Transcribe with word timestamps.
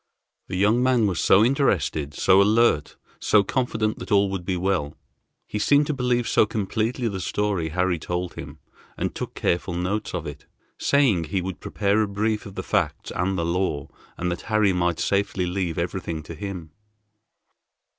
The 0.47 0.57
young 0.57 0.81
man 0.81 1.05
was 1.05 1.19
so 1.19 1.45
interested, 1.45 2.15
so 2.15 2.41
alert, 2.41 2.97
so 3.19 3.43
confident 3.43 3.99
that 3.99 4.11
all 4.11 4.31
would 4.31 4.43
be 4.43 4.57
well. 4.57 4.95
He 5.45 5.59
seemed 5.59 5.85
to 5.85 5.93
believe 5.93 6.27
so 6.27 6.47
completely 6.47 7.07
the 7.07 7.19
story 7.19 7.69
Harry 7.69 7.99
told 7.99 8.33
him, 8.33 8.57
and 8.97 9.13
took 9.13 9.35
careful 9.35 9.75
notes 9.75 10.15
of 10.15 10.25
it, 10.25 10.47
saying 10.79 11.25
he 11.25 11.39
would 11.43 11.59
prepare 11.59 12.01
a 12.01 12.07
brief 12.07 12.47
of 12.47 12.55
the 12.55 12.63
facts 12.63 13.11
and 13.11 13.37
the 13.37 13.45
law, 13.45 13.89
and 14.17 14.31
that 14.31 14.41
Harry 14.49 14.73
might 14.73 14.99
safely 14.99 15.45
leave 15.45 15.77
everything 15.77 16.23
to 16.23 16.33
him. 16.33 16.71